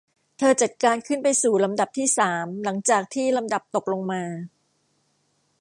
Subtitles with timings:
[0.37, 4.23] เธอจัดการขึ้นไปสู่ลำดับที่สามหลังจากที่ลำดับตกลงมา